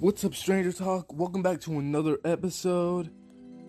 [0.00, 1.12] What's up, Stranger Talk?
[1.12, 3.10] Welcome back to another episode.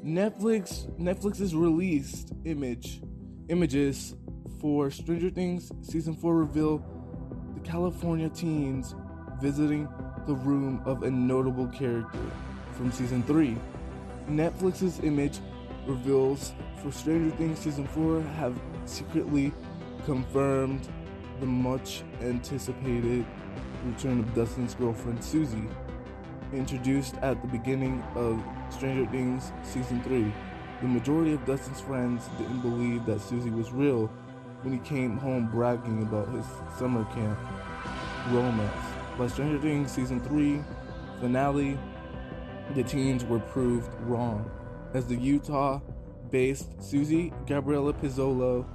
[0.05, 3.01] Netflix Netflix has released image
[3.49, 4.13] images
[4.61, 6.85] for Stranger Things season four reveal
[7.55, 8.93] the California teens
[9.41, 9.89] visiting
[10.27, 12.19] the room of a notable character
[12.73, 13.57] from season three.
[14.29, 15.39] Netflix's image
[15.87, 16.53] reveals
[16.83, 19.51] for Stranger Things season four have secretly
[20.05, 20.87] confirmed
[21.39, 23.25] the much anticipated
[23.83, 25.67] return of Dustin's girlfriend Susie
[26.53, 30.31] introduced at the beginning of Stranger Things Season 3.
[30.81, 34.07] The majority of Dustin's friends didn't believe that Susie was real
[34.61, 36.45] when he came home bragging about his
[36.77, 37.37] summer camp
[38.29, 38.85] romance.
[39.17, 40.61] By Stranger Things Season 3
[41.19, 41.77] finale,
[42.75, 44.49] the teens were proved wrong.
[44.93, 45.81] As the Utah
[46.31, 48.65] based Susie Gabriella Pizzolo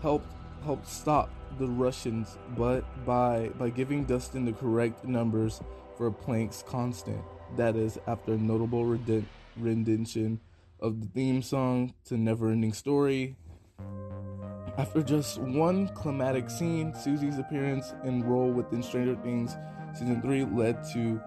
[0.00, 0.32] helped
[0.64, 5.60] helped stop the Russians, but by by giving Dustin the correct numbers
[5.96, 7.22] for Planck's constant.
[7.56, 8.84] That is, after a notable
[9.56, 10.40] rendition
[10.80, 13.36] of the theme song to Neverending Story.
[14.78, 19.56] After just one climatic scene, Susie's appearance and role within Stranger Things
[19.94, 21.20] season three led to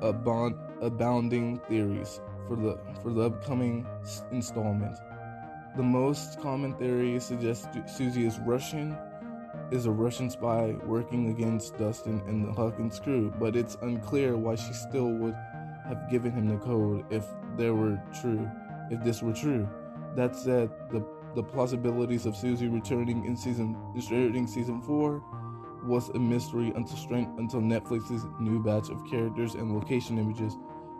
[0.00, 3.86] abond, abounding theories for the for the upcoming
[4.30, 4.96] installment.
[5.76, 8.96] The most common theory suggests Susie is Russian
[9.70, 14.54] is a Russian spy working against Dustin and the Hawkins crew, but it's unclear why
[14.54, 15.34] she still would
[15.86, 18.48] have given him the code if there were true,
[18.90, 19.68] if this were true.
[20.16, 25.22] That said, the the plausibilities of Susie returning in season in season four
[25.84, 30.56] was a mystery until strength, until Netflix's new batch of characters and location images,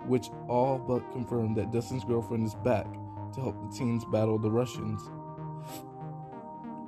[0.06, 2.86] which all but confirmed that Dustin's girlfriend is back
[3.34, 5.10] to help the teens battle the Russians.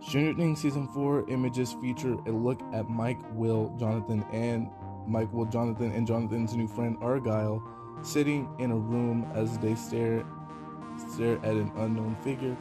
[0.03, 4.69] Stranger Things season four images feature a look at Mike, Will, Jonathan, and
[5.06, 7.62] Mike, Will, Jonathan, and Jonathan's new friend Argyle
[8.03, 10.25] sitting in a room as they stare
[11.12, 12.56] stare at an unknown figure.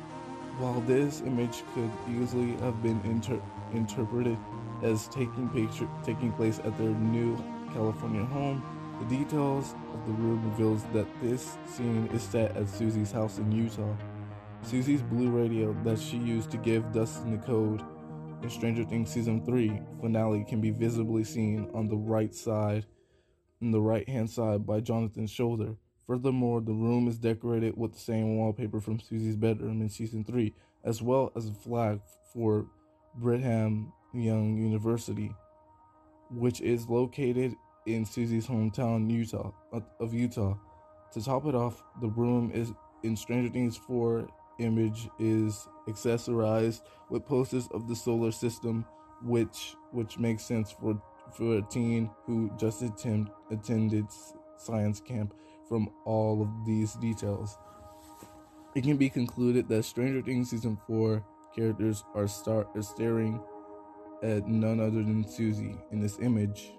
[0.57, 3.41] While this image could easily have been inter-
[3.73, 4.37] interpreted
[4.83, 7.37] as taking picture taking place at their new
[7.73, 8.61] California home,
[8.99, 13.49] the details of the room reveals that this scene is set at Susie's house in
[13.49, 13.95] Utah.
[14.63, 17.81] Susie's blue radio that she used to give Dustin the code
[18.43, 22.85] in Stranger Things Season 3 finale can be visibly seen on the right side,
[23.61, 25.75] on the right hand side by Jonathan's shoulder.
[26.05, 30.53] Furthermore, the room is decorated with the same wallpaper from Susie's bedroom in Season 3,
[30.83, 31.99] as well as a flag
[32.33, 32.67] for
[33.15, 35.31] Brigham Young University,
[36.31, 37.55] which is located
[37.85, 39.51] in Susie's hometown, Utah,
[39.99, 40.55] of Utah.
[41.13, 42.71] To top it off, the room is
[43.03, 44.27] in Stranger Things 4
[44.59, 48.85] image is accessorized with posters of the solar system,
[49.23, 51.01] which which makes sense for
[51.35, 54.05] for a teen who just attend, attended
[54.57, 55.33] science camp
[55.67, 57.57] from all of these details.
[58.75, 61.23] It can be concluded that Stranger Things season four
[61.55, 63.41] characters are star are staring
[64.21, 66.73] at none other than Susie in this image.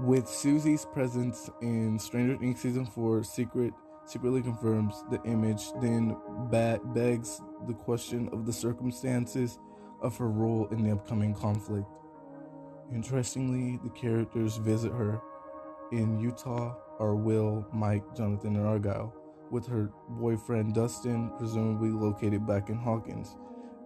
[0.00, 3.72] With Susie's presence in Stranger Things season four, Secret
[4.12, 6.14] secretly confirms the image, then
[6.50, 9.58] begs the question of the circumstances
[10.02, 11.86] of her role in the upcoming conflict.
[12.92, 15.18] Interestingly, the characters visit her
[15.92, 19.14] in Utah are Will, Mike, Jonathan, and Argyle,
[19.50, 23.36] with her boyfriend Dustin presumably located back in Hawkins.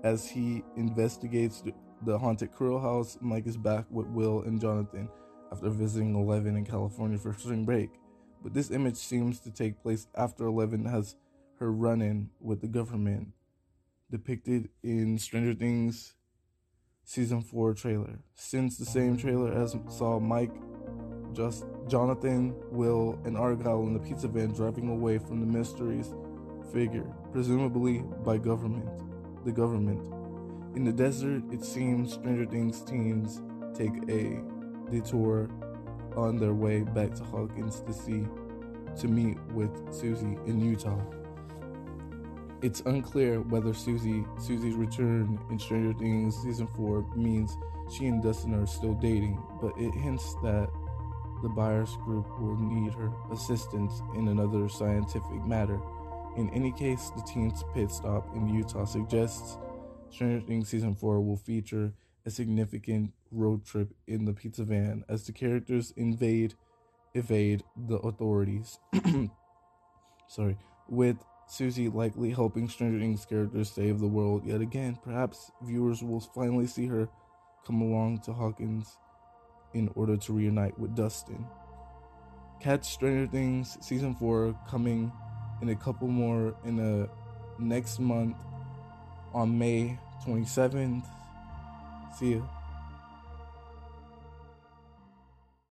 [0.02, 1.62] As he investigates
[2.02, 5.08] the haunted Crow House, Mike is back with Will and Jonathan
[5.52, 7.90] after visiting Eleven in California for spring break
[8.42, 11.16] but this image seems to take place after Eleven has
[11.58, 13.28] her run in with the government,
[14.10, 16.14] depicted in Stranger Things
[17.04, 18.18] season 4 trailer.
[18.34, 20.52] Since the same trailer as saw Mike,
[21.32, 26.12] just Jonathan, Will, and Argyle in the pizza van driving away from the mysteries
[26.72, 28.88] figure, presumably by government.
[29.44, 30.12] The government.
[30.74, 33.40] In the desert, it seems Stranger Things teens
[33.74, 34.42] take a
[34.90, 35.48] detour
[36.16, 38.26] on their way back to Hawkins to see
[38.98, 40.98] to meet with Susie in Utah.
[42.62, 47.56] It's unclear whether Susie Susie's return in Stranger Things season 4 means
[47.94, 50.68] she and Dustin are still dating, but it hints that
[51.42, 55.78] the Byers group will need her assistance in another scientific matter.
[56.36, 59.58] In any case, the team's pit stop in Utah suggests
[60.10, 61.92] Stranger Things season 4 will feature
[62.24, 66.54] a significant road trip in the pizza van as the characters invade
[67.14, 68.78] evade the authorities.
[70.28, 71.16] Sorry, with
[71.48, 74.98] Susie likely helping Stranger Things characters save the world yet again.
[75.02, 77.08] Perhaps viewers will finally see her
[77.64, 78.96] come along to Hawkins
[79.72, 81.46] in order to reunite with Dustin.
[82.60, 85.12] Catch Stranger Things season 4 coming
[85.62, 87.08] in a couple more in the
[87.58, 88.36] next month
[89.32, 91.04] on May 27th.
[92.18, 92.48] See you.